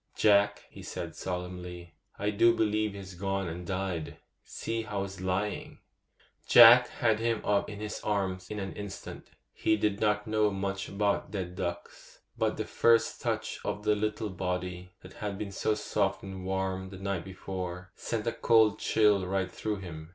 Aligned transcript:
'Jack,' 0.15 0.63
he 0.71 0.81
said 0.81 1.15
solemnly, 1.15 1.93
'I 2.17 2.31
do 2.31 2.55
believe 2.55 2.95
he's 2.95 3.13
gone 3.13 3.47
and 3.47 3.67
died! 3.67 4.17
See 4.43 4.81
how 4.81 5.03
he's 5.03 5.21
lying.' 5.21 5.77
Jack 6.47 6.87
had 6.87 7.19
him 7.19 7.39
up 7.45 7.69
in 7.69 7.79
his 7.79 7.99
arms 8.03 8.49
in 8.49 8.57
an 8.59 8.73
instant. 8.73 9.27
He 9.53 9.77
did 9.77 9.99
not 9.99 10.25
know 10.25 10.49
much 10.49 10.89
about 10.89 11.29
dead 11.29 11.55
ducks, 11.55 12.19
but 12.35 12.57
the 12.57 12.65
first 12.65 13.21
touch 13.21 13.59
of 13.63 13.83
the 13.83 13.93
little 13.95 14.31
body, 14.31 14.89
that 15.03 15.13
had 15.13 15.37
been 15.37 15.51
so 15.51 15.75
soft 15.75 16.23
and 16.23 16.47
warm 16.47 16.89
the 16.89 16.97
night 16.97 17.23
before, 17.23 17.91
sent 17.95 18.25
a 18.25 18.31
cold 18.31 18.79
chill 18.79 19.27
right 19.27 19.51
through 19.51 19.81
him. 19.81 20.09